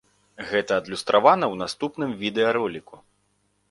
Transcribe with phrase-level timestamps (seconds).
[0.51, 2.95] Гэта адлюстравана ў наступным відэароліку.